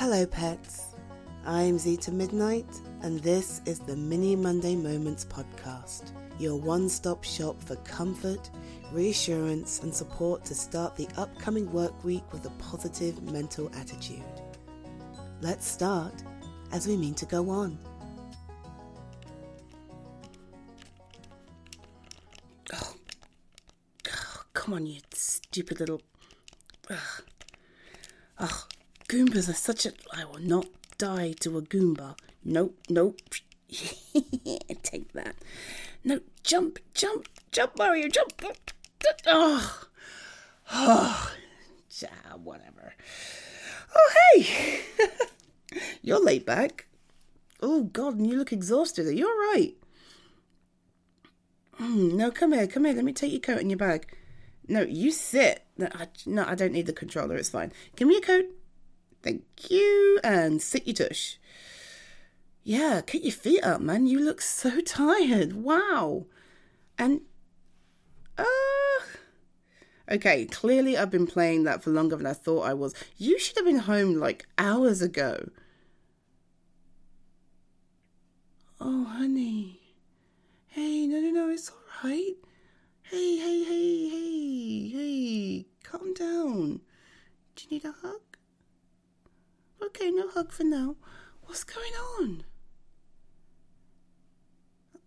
Hello, 0.00 0.24
pets. 0.24 0.94
I'm 1.44 1.78
Zita 1.78 2.10
Midnight, 2.10 2.64
and 3.02 3.20
this 3.20 3.60
is 3.66 3.80
the 3.80 3.94
Mini 3.94 4.34
Monday 4.34 4.74
Moments 4.74 5.26
podcast, 5.26 6.12
your 6.38 6.56
one 6.56 6.88
stop 6.88 7.22
shop 7.22 7.62
for 7.62 7.76
comfort, 7.76 8.48
reassurance, 8.92 9.82
and 9.82 9.94
support 9.94 10.42
to 10.46 10.54
start 10.54 10.96
the 10.96 11.06
upcoming 11.18 11.70
work 11.70 12.02
week 12.02 12.22
with 12.32 12.46
a 12.46 12.50
positive 12.52 13.22
mental 13.24 13.70
attitude. 13.74 14.24
Let's 15.42 15.68
start 15.68 16.14
as 16.72 16.88
we 16.88 16.96
mean 16.96 17.12
to 17.16 17.26
go 17.26 17.50
on. 17.50 17.78
Oh, 22.72 22.94
oh 24.08 24.40
come 24.54 24.72
on, 24.72 24.86
you 24.86 25.00
stupid 25.12 25.78
little. 25.78 26.00
Ugh. 26.88 27.22
Oh, 28.38 28.66
Goombas 29.10 29.48
are 29.48 29.54
such 29.54 29.86
a. 29.86 29.92
I 30.12 30.24
will 30.24 30.38
not 30.38 30.66
die 30.96 31.32
to 31.40 31.58
a 31.58 31.62
Goomba. 31.62 32.16
Nope, 32.44 32.78
nope. 32.88 33.18
Take 34.84 35.12
that. 35.14 35.34
No, 36.04 36.20
jump, 36.44 36.78
jump, 36.94 37.26
jump, 37.50 37.76
Mario, 37.76 38.06
jump. 38.06 38.40
Oh, 39.26 39.82
oh, 40.72 41.32
whatever. 42.44 42.94
Oh, 43.96 44.12
hey, 44.36 44.80
you're 46.02 46.24
laid 46.24 46.46
back. 46.46 46.86
Oh 47.60 47.82
God, 47.82 48.14
and 48.14 48.28
you 48.28 48.38
look 48.38 48.52
exhausted. 48.52 49.08
Are 49.08 49.12
you 49.12 49.26
all 49.26 49.52
right? 49.54 49.74
Mm, 51.80 52.12
no, 52.12 52.30
come 52.30 52.52
here, 52.52 52.68
come 52.68 52.84
here. 52.84 52.94
Let 52.94 53.04
me 53.04 53.12
take 53.12 53.32
your 53.32 53.40
coat 53.40 53.58
and 53.58 53.72
your 53.72 53.78
bag. 53.78 54.06
No, 54.68 54.82
you 54.82 55.10
sit. 55.10 55.64
No 55.76 55.88
I, 55.92 56.06
no, 56.26 56.44
I 56.46 56.54
don't 56.54 56.72
need 56.72 56.86
the 56.86 56.92
controller. 56.92 57.34
It's 57.34 57.48
fine. 57.48 57.72
Give 57.96 58.06
me 58.06 58.14
your 58.14 58.22
coat. 58.22 58.44
Thank 59.22 59.44
you. 59.68 60.20
And 60.24 60.62
sit 60.62 60.86
your 60.86 61.08
tush. 61.08 61.36
Yeah, 62.62 63.00
get 63.06 63.22
your 63.22 63.32
feet 63.32 63.62
up, 63.64 63.80
man. 63.80 64.06
You 64.06 64.20
look 64.20 64.40
so 64.40 64.80
tired. 64.84 65.54
Wow. 65.54 66.26
And, 66.98 67.22
uh, 68.36 68.44
okay, 70.10 70.44
clearly 70.46 70.96
I've 70.96 71.10
been 71.10 71.26
playing 71.26 71.64
that 71.64 71.82
for 71.82 71.90
longer 71.90 72.16
than 72.16 72.26
I 72.26 72.34
thought 72.34 72.62
I 72.62 72.74
was. 72.74 72.94
You 73.16 73.38
should 73.38 73.56
have 73.56 73.64
been 73.64 73.80
home 73.80 74.14
like 74.14 74.46
hours 74.58 75.02
ago. 75.02 75.48
Oh, 78.80 79.04
honey. 79.04 79.80
Hey, 80.68 81.06
no, 81.06 81.20
no, 81.20 81.30
no, 81.30 81.48
it's 81.50 81.70
all 81.70 82.08
right. 82.08 82.34
Hey, 83.02 83.36
hey, 83.36 83.64
hey, 83.64 84.08
hey, 84.08 84.88
hey, 84.88 85.66
calm 85.82 86.14
down. 86.14 86.80
Do 87.56 87.64
you 87.64 87.70
need 87.70 87.84
a 87.84 87.92
hug? 87.92 88.20
For 90.50 90.64
now. 90.64 90.96
What's 91.44 91.62
going 91.62 91.92
on? 92.18 92.42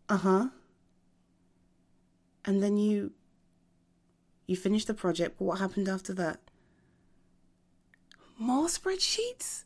Uh 0.07 0.17
huh. 0.17 0.47
And 2.45 2.63
then 2.63 2.77
you. 2.77 3.11
You 4.47 4.55
finished 4.55 4.87
the 4.87 4.93
project, 4.93 5.35
but 5.37 5.45
what 5.45 5.59
happened 5.59 5.87
after 5.89 6.13
that? 6.13 6.39
More 8.37 8.67
spreadsheets? 8.67 9.63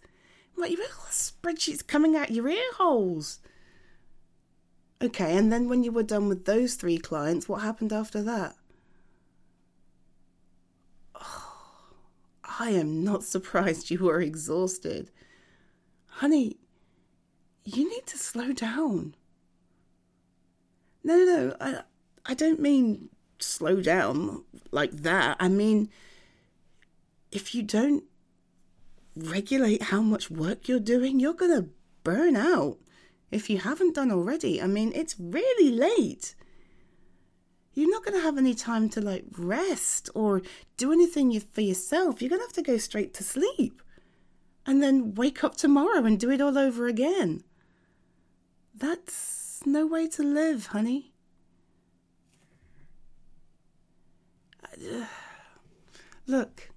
Like, 0.55 0.71
you 0.71 0.77
got 0.77 0.89
spreadsheets 1.11 1.85
coming 1.85 2.15
out 2.15 2.31
your 2.31 2.47
ear 2.47 2.73
holes. 2.77 3.39
Okay, 5.01 5.37
and 5.37 5.51
then 5.51 5.69
when 5.69 5.83
you 5.83 5.91
were 5.91 6.03
done 6.03 6.27
with 6.27 6.45
those 6.45 6.75
three 6.75 6.97
clients, 6.97 7.47
what 7.47 7.61
happened 7.61 7.93
after 7.93 8.21
that? 8.23 8.55
I 12.59 12.71
am 12.71 13.03
not 13.03 13.23
surprised 13.23 13.91
you 13.91 13.99
were 13.99 14.21
exhausted. 14.21 15.11
Honey, 16.17 16.57
you 17.63 17.87
need 17.87 18.07
to 18.07 18.17
slow 18.17 18.51
down. 18.51 19.13
No, 21.03 21.15
no, 21.15 21.25
no. 21.25 21.55
I, 21.61 21.81
I 22.25 22.33
don't 22.33 22.59
mean 22.59 23.09
slow 23.37 23.81
down 23.81 24.43
like 24.71 24.91
that. 25.03 25.37
I 25.39 25.47
mean, 25.47 25.89
if 27.31 27.53
you 27.53 27.61
don't 27.61 28.03
regulate 29.15 29.83
how 29.83 30.01
much 30.01 30.31
work 30.31 30.67
you're 30.67 30.79
doing, 30.79 31.19
you're 31.19 31.33
going 31.35 31.55
to 31.55 31.69
burn 32.03 32.35
out. 32.35 32.79
If 33.29 33.47
you 33.47 33.59
haven't 33.59 33.93
done 33.93 34.11
already, 34.11 34.59
I 34.59 34.65
mean, 34.65 34.93
it's 34.95 35.19
really 35.19 35.69
late 35.69 36.33
you're 37.75 37.91
not 37.91 38.03
going 38.03 38.17
to 38.17 38.23
have 38.23 38.39
any 38.39 38.55
time 38.55 38.89
to 38.89 38.99
like 38.99 39.25
rest 39.37 40.09
or 40.15 40.41
do 40.77 40.91
anything 40.91 41.39
for 41.39 41.61
yourself. 41.61 42.23
You're 42.23 42.29
going 42.29 42.41
to 42.41 42.47
have 42.47 42.53
to 42.53 42.63
go 42.63 42.77
straight 42.77 43.13
to 43.13 43.23
sleep 43.23 43.83
and 44.67 44.83
then 44.83 45.15
wake 45.15 45.43
up 45.43 45.55
tomorrow 45.55 46.03
and 46.03 46.19
do 46.19 46.29
it 46.29 46.41
all 46.41 46.57
over 46.57 46.87
again. 46.87 47.41
That's 48.75 49.61
no 49.65 49.87
way 49.87 50.07
to 50.09 50.21
live, 50.21 50.67
honey. 50.67 51.13
Look, 56.27 56.69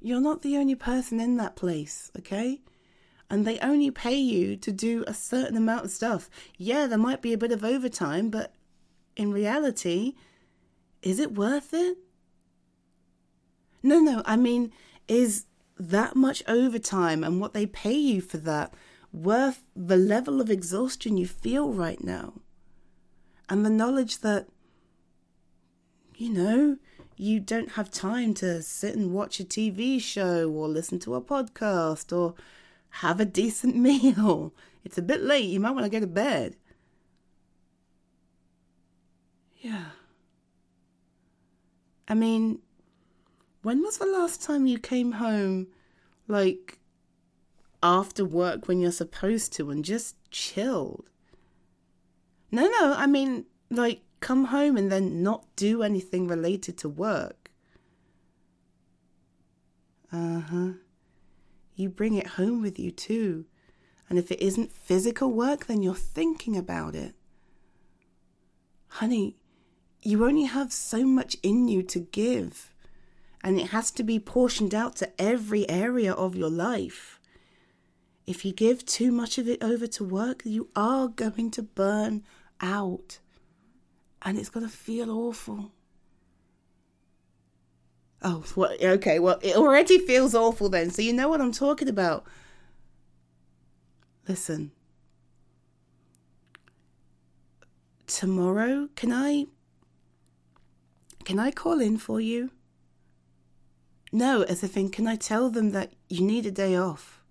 you're 0.00 0.20
not 0.20 0.42
the 0.42 0.58
only 0.58 0.74
person 0.74 1.18
in 1.18 1.38
that 1.38 1.56
place, 1.56 2.10
okay? 2.18 2.60
And 3.30 3.46
they 3.46 3.58
only 3.60 3.90
pay 3.90 4.16
you 4.16 4.56
to 4.56 4.70
do 4.70 5.02
a 5.06 5.14
certain 5.14 5.56
amount 5.56 5.86
of 5.86 5.90
stuff. 5.90 6.28
Yeah, 6.58 6.86
there 6.86 6.98
might 6.98 7.22
be 7.22 7.32
a 7.32 7.38
bit 7.38 7.52
of 7.52 7.64
overtime, 7.64 8.28
but 8.28 8.52
in 9.16 9.32
reality, 9.32 10.14
is 11.02 11.18
it 11.18 11.32
worth 11.34 11.72
it? 11.72 11.96
No, 13.82 13.98
no, 13.98 14.22
I 14.26 14.36
mean, 14.36 14.72
is 15.08 15.46
that 15.80 16.14
much 16.14 16.42
overtime 16.46 17.24
and 17.24 17.40
what 17.40 17.54
they 17.54 17.66
pay 17.66 17.94
you 17.94 18.20
for 18.20 18.36
that 18.38 18.74
worth 19.12 19.64
the 19.74 19.96
level 19.96 20.40
of 20.40 20.50
exhaustion 20.50 21.16
you 21.16 21.26
feel 21.26 21.72
right 21.72 22.02
now? 22.02 22.34
And 23.48 23.64
the 23.64 23.70
knowledge 23.70 24.18
that, 24.18 24.46
you 26.14 26.30
know, 26.30 26.76
you 27.16 27.40
don't 27.40 27.72
have 27.72 27.90
time 27.90 28.34
to 28.34 28.62
sit 28.62 28.94
and 28.94 29.12
watch 29.12 29.40
a 29.40 29.44
TV 29.44 30.00
show 30.00 30.50
or 30.50 30.68
listen 30.68 30.98
to 31.00 31.14
a 31.14 31.20
podcast 31.20 32.16
or 32.16 32.34
have 32.90 33.20
a 33.20 33.24
decent 33.24 33.76
meal. 33.88 34.54
It's 34.84 34.98
a 34.98 35.02
bit 35.02 35.20
late. 35.20 35.44
You 35.46 35.60
might 35.60 35.72
want 35.72 35.84
to 35.84 35.90
go 35.90 36.00
to 36.00 36.06
bed. 36.06 36.56
Yeah. 39.58 39.86
I 42.08 42.14
mean, 42.14 42.60
when 43.62 43.82
was 43.82 43.98
the 43.98 44.06
last 44.06 44.42
time 44.42 44.66
you 44.66 44.78
came 44.78 45.12
home, 45.12 45.68
like, 46.28 46.78
after 47.82 48.24
work 48.24 48.68
when 48.68 48.80
you're 48.80 48.92
supposed 48.92 49.52
to 49.54 49.70
and 49.70 49.84
just 49.84 50.16
chilled? 50.30 51.10
No, 52.50 52.66
no, 52.66 52.94
I 52.96 53.06
mean, 53.06 53.44
like, 53.70 54.00
come 54.20 54.46
home 54.46 54.76
and 54.76 54.90
then 54.90 55.22
not 55.22 55.44
do 55.56 55.82
anything 55.82 56.26
related 56.26 56.76
to 56.78 56.88
work. 56.88 57.50
Uh 60.12 60.40
huh. 60.40 60.72
You 61.74 61.88
bring 61.88 62.14
it 62.14 62.26
home 62.26 62.60
with 62.60 62.78
you 62.78 62.90
too. 62.90 63.46
And 64.08 64.18
if 64.18 64.30
it 64.32 64.42
isn't 64.42 64.72
physical 64.72 65.30
work, 65.30 65.66
then 65.66 65.82
you're 65.82 65.94
thinking 65.94 66.56
about 66.56 66.94
it. 66.94 67.14
Honey, 68.88 69.36
you 70.02 70.24
only 70.26 70.44
have 70.44 70.72
so 70.72 71.04
much 71.04 71.36
in 71.42 71.68
you 71.68 71.82
to 71.84 72.00
give, 72.00 72.69
and 73.42 73.58
it 73.58 73.68
has 73.70 73.90
to 73.92 74.02
be 74.02 74.18
portioned 74.18 74.74
out 74.74 74.96
to 74.96 75.10
every 75.20 75.68
area 75.68 76.12
of 76.12 76.34
your 76.36 76.50
life. 76.50 77.18
If 78.26 78.44
you 78.44 78.52
give 78.52 78.84
too 78.84 79.10
much 79.10 79.38
of 79.38 79.48
it 79.48 79.62
over 79.62 79.86
to 79.86 80.04
work, 80.04 80.42
you 80.44 80.68
are 80.76 81.08
going 81.08 81.50
to 81.52 81.62
burn 81.62 82.22
out, 82.60 83.18
and 84.22 84.38
it's 84.38 84.50
going 84.50 84.66
to 84.66 84.72
feel 84.72 85.10
awful. 85.10 85.72
Oh, 88.22 88.44
well, 88.54 88.72
okay. 88.82 89.18
Well, 89.18 89.38
it 89.42 89.56
already 89.56 89.98
feels 89.98 90.34
awful 90.34 90.68
then, 90.68 90.90
so 90.90 91.00
you 91.00 91.12
know 91.12 91.28
what 91.28 91.40
I'm 91.40 91.52
talking 91.52 91.88
about. 91.88 92.26
Listen. 94.28 94.72
Tomorrow, 98.06 98.90
can 98.96 99.12
I 99.12 99.46
can 101.24 101.38
I 101.38 101.50
call 101.50 101.80
in 101.80 101.96
for 101.96 102.20
you? 102.20 102.50
No, 104.12 104.42
as 104.42 104.62
if 104.64 104.76
in, 104.76 104.90
can 104.90 105.06
I 105.06 105.16
tell 105.16 105.50
them 105.50 105.70
that 105.70 105.92
you 106.08 106.22
need 106.22 106.46
a 106.46 106.50
day 106.50 106.76
off? 106.76 107.22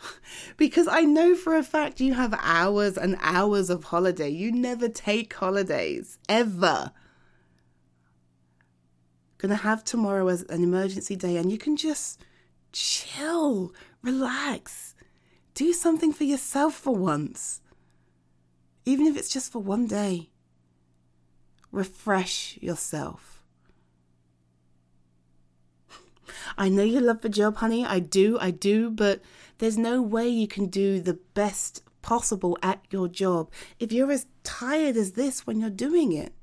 because 0.56 0.86
I 0.88 1.02
know 1.02 1.34
for 1.34 1.56
a 1.56 1.62
fact 1.62 2.00
you 2.00 2.14
have 2.14 2.38
hours 2.40 2.96
and 2.96 3.16
hours 3.20 3.70
of 3.70 3.84
holiday. 3.84 4.28
You 4.28 4.52
never 4.52 4.88
take 4.88 5.32
holidays, 5.34 6.18
ever. 6.28 6.92
Gonna 9.38 9.56
have 9.56 9.82
tomorrow 9.82 10.28
as 10.28 10.42
an 10.44 10.62
emergency 10.62 11.16
day 11.16 11.36
and 11.36 11.50
you 11.50 11.58
can 11.58 11.76
just 11.76 12.20
chill, 12.72 13.74
relax, 14.02 14.94
do 15.54 15.72
something 15.72 16.12
for 16.12 16.24
yourself 16.24 16.74
for 16.74 16.94
once. 16.94 17.60
Even 18.84 19.06
if 19.06 19.16
it's 19.16 19.28
just 19.32 19.50
for 19.50 19.58
one 19.60 19.86
day 19.86 20.28
refresh 21.72 22.58
yourself. 22.60 23.41
I 26.56 26.68
know 26.68 26.82
you 26.82 27.00
love 27.00 27.20
the 27.22 27.28
job, 27.28 27.56
honey. 27.56 27.84
I 27.84 27.98
do, 27.98 28.38
I 28.40 28.50
do, 28.50 28.90
but 28.90 29.20
there's 29.58 29.78
no 29.78 30.02
way 30.02 30.28
you 30.28 30.48
can 30.48 30.66
do 30.66 31.00
the 31.00 31.18
best 31.34 31.82
possible 32.02 32.58
at 32.62 32.84
your 32.90 33.08
job 33.08 33.50
if 33.78 33.92
you're 33.92 34.10
as 34.10 34.26
tired 34.42 34.96
as 34.96 35.12
this 35.12 35.46
when 35.46 35.60
you're 35.60 35.70
doing 35.70 36.12
it. 36.12 36.34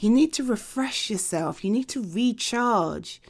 You 0.00 0.10
need 0.10 0.32
to 0.34 0.42
refresh 0.42 1.10
yourself, 1.10 1.62
you 1.64 1.70
need 1.70 1.88
to 1.90 2.02
recharge. 2.02 3.20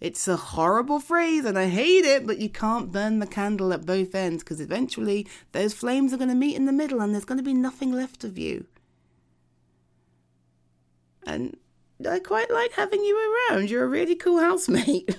It's 0.00 0.26
a 0.26 0.36
horrible 0.36 0.98
phrase 0.98 1.44
and 1.44 1.56
I 1.56 1.68
hate 1.68 2.04
it, 2.04 2.26
but 2.26 2.38
you 2.38 2.48
can't 2.48 2.90
burn 2.90 3.20
the 3.20 3.26
candle 3.26 3.72
at 3.72 3.86
both 3.86 4.16
ends 4.16 4.42
because 4.42 4.60
eventually 4.60 5.28
those 5.52 5.72
flames 5.72 6.12
are 6.12 6.16
going 6.16 6.28
to 6.28 6.34
meet 6.34 6.56
in 6.56 6.66
the 6.66 6.72
middle 6.72 7.00
and 7.00 7.14
there's 7.14 7.24
going 7.24 7.38
to 7.38 7.44
be 7.44 7.54
nothing 7.54 7.92
left 7.92 8.24
of 8.24 8.36
you. 8.36 8.66
And 11.24 11.56
I 12.06 12.18
quite 12.18 12.50
like 12.50 12.72
having 12.72 13.02
you 13.04 13.46
around. 13.50 13.70
You're 13.70 13.84
a 13.84 13.88
really 13.88 14.14
cool 14.14 14.40
housemate. 14.40 15.16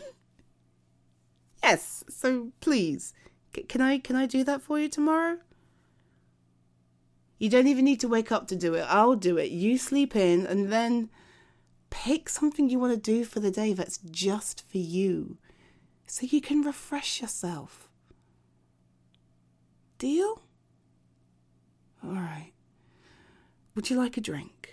yes, 1.63 2.03
so 2.09 2.51
please, 2.59 3.13
can 3.67 3.81
I 3.81 3.97
can 3.97 4.15
I 4.15 4.25
do 4.25 4.43
that 4.43 4.61
for 4.61 4.79
you 4.79 4.89
tomorrow? 4.89 5.37
You 7.37 7.49
don't 7.49 7.67
even 7.67 7.85
need 7.85 7.99
to 7.99 8.07
wake 8.07 8.31
up 8.31 8.47
to 8.47 8.55
do 8.55 8.73
it. 8.73 8.85
I'll 8.87 9.15
do 9.15 9.37
it. 9.37 9.51
You 9.51 9.77
sleep 9.77 10.15
in 10.15 10.45
and 10.45 10.71
then 10.71 11.09
pick 11.89 12.29
something 12.29 12.69
you 12.69 12.79
want 12.79 12.93
to 12.93 12.99
do 12.99 13.25
for 13.25 13.39
the 13.39 13.51
day 13.51 13.73
that's 13.73 13.97
just 13.97 14.67
for 14.69 14.77
you 14.77 15.37
so 16.07 16.25
you 16.25 16.41
can 16.41 16.61
refresh 16.61 17.21
yourself. 17.21 17.89
Deal? 19.97 20.41
All 22.03 22.11
right. 22.11 22.51
Would 23.75 23.89
you 23.89 23.97
like 23.97 24.17
a 24.17 24.21
drink? 24.21 24.72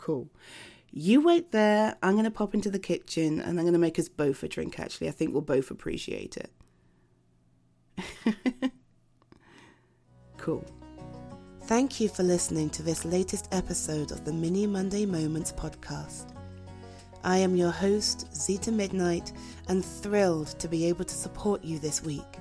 Cool. 0.00 0.28
You 0.90 1.20
wait 1.20 1.52
there. 1.52 1.96
I'm 2.02 2.14
going 2.14 2.24
to 2.24 2.30
pop 2.30 2.54
into 2.54 2.70
the 2.70 2.78
kitchen 2.78 3.40
and 3.40 3.58
I'm 3.58 3.64
going 3.64 3.72
to 3.74 3.78
make 3.78 3.98
us 3.98 4.08
both 4.08 4.42
a 4.42 4.48
drink, 4.48 4.80
actually. 4.80 5.08
I 5.08 5.12
think 5.12 5.32
we'll 5.32 5.42
both 5.42 5.70
appreciate 5.70 6.36
it. 6.36 6.50
cool. 10.38 10.64
Thank 11.64 12.00
you 12.00 12.08
for 12.08 12.24
listening 12.24 12.70
to 12.70 12.82
this 12.82 13.04
latest 13.04 13.48
episode 13.52 14.10
of 14.10 14.24
the 14.24 14.32
Mini 14.32 14.66
Monday 14.66 15.06
Moments 15.06 15.52
podcast. 15.52 16.34
I 17.22 17.36
am 17.36 17.54
your 17.54 17.70
host, 17.70 18.34
Zita 18.34 18.72
Midnight, 18.72 19.32
and 19.68 19.84
thrilled 19.84 20.58
to 20.58 20.66
be 20.66 20.86
able 20.86 21.04
to 21.04 21.14
support 21.14 21.62
you 21.62 21.78
this 21.78 22.02
week. 22.02 22.38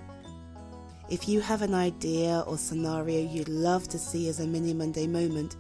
If 1.09 1.27
you 1.27 1.41
have 1.41 1.61
an 1.61 1.73
idea 1.73 2.43
or 2.47 2.57
scenario 2.57 3.21
you'd 3.21 3.49
love 3.49 3.87
to 3.89 3.99
see 3.99 4.29
as 4.29 4.39
a 4.39 4.47
Mini 4.47 4.73
Monday 4.73 5.05
moment, 5.05 5.57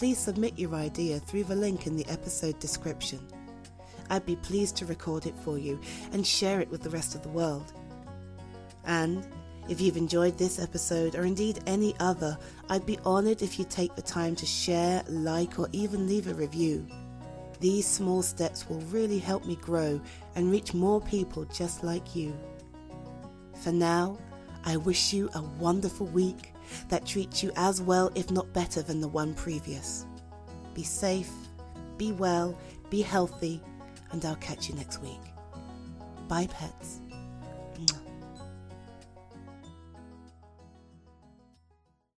please 0.00 0.16
submit 0.18 0.58
your 0.58 0.74
idea 0.74 1.20
through 1.20 1.44
the 1.44 1.54
link 1.54 1.86
in 1.86 1.94
the 1.94 2.08
episode 2.08 2.58
description. 2.58 3.20
I'd 4.08 4.24
be 4.24 4.36
pleased 4.36 4.74
to 4.76 4.86
record 4.86 5.26
it 5.26 5.36
for 5.44 5.58
you 5.58 5.78
and 6.12 6.26
share 6.26 6.58
it 6.62 6.70
with 6.70 6.82
the 6.82 6.88
rest 6.88 7.14
of 7.14 7.22
the 7.22 7.28
world. 7.28 7.74
And 8.86 9.28
if 9.68 9.78
you've 9.78 9.98
enjoyed 9.98 10.38
this 10.38 10.58
episode 10.58 11.16
or 11.16 11.26
indeed 11.26 11.62
any 11.66 11.94
other, 12.00 12.38
I'd 12.70 12.86
be 12.86 12.98
honoured 13.00 13.42
if 13.42 13.58
you 13.58 13.66
take 13.66 13.94
the 13.94 14.00
time 14.00 14.34
to 14.36 14.46
share, 14.46 15.04
like, 15.06 15.58
or 15.58 15.68
even 15.72 16.06
leave 16.06 16.28
a 16.28 16.34
review. 16.34 16.86
These 17.60 17.86
small 17.86 18.22
steps 18.22 18.70
will 18.70 18.80
really 18.88 19.18
help 19.18 19.44
me 19.44 19.56
grow 19.56 20.00
and 20.34 20.50
reach 20.50 20.72
more 20.72 21.02
people 21.02 21.44
just 21.44 21.84
like 21.84 22.16
you. 22.16 22.34
For 23.62 23.70
now, 23.70 24.16
I 24.64 24.78
wish 24.78 25.12
you 25.12 25.28
a 25.34 25.42
wonderful 25.42 26.06
week 26.06 26.49
that 26.88 27.06
treats 27.06 27.42
you 27.42 27.52
as 27.56 27.80
well, 27.80 28.10
if 28.14 28.30
not 28.30 28.52
better, 28.52 28.82
than 28.82 29.00
the 29.00 29.08
one 29.08 29.34
previous. 29.34 30.06
Be 30.74 30.82
safe, 30.82 31.30
be 31.96 32.12
well, 32.12 32.58
be 32.88 33.02
healthy, 33.02 33.62
and 34.12 34.24
I'll 34.24 34.36
catch 34.36 34.68
you 34.68 34.74
next 34.74 35.00
week. 35.02 35.20
Bye, 36.28 36.48
pets. 36.48 37.00